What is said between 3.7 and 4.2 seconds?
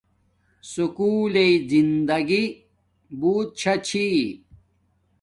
چھی